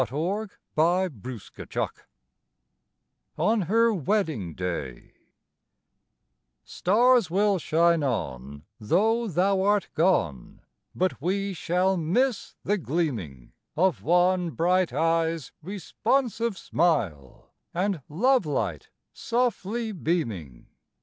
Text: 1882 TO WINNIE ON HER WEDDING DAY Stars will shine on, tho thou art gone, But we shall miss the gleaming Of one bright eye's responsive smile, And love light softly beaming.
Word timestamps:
1882 0.03 1.65
TO 1.67 1.79
WINNIE 1.79 1.89
ON 3.37 3.61
HER 3.67 3.93
WEDDING 3.93 4.55
DAY 4.55 5.13
Stars 6.63 7.29
will 7.29 7.59
shine 7.59 8.01
on, 8.01 8.63
tho 8.79 9.27
thou 9.27 9.61
art 9.61 9.89
gone, 9.93 10.61
But 10.95 11.21
we 11.21 11.53
shall 11.53 11.97
miss 11.97 12.55
the 12.63 12.79
gleaming 12.79 13.51
Of 13.77 14.01
one 14.01 14.49
bright 14.49 14.91
eye's 14.91 15.51
responsive 15.61 16.57
smile, 16.57 17.53
And 17.71 18.01
love 18.09 18.47
light 18.47 18.89
softly 19.13 19.91
beaming. 19.91 20.65